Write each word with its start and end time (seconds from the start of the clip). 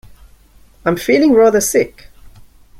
I'm 0.83 0.97
feeling 0.97 1.31
rather 1.33 1.61
sick! 1.61 2.09